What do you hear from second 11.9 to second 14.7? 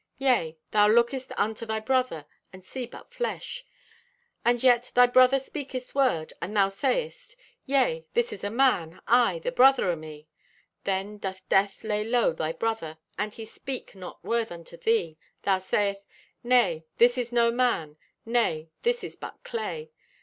low thy brother, and he speak not word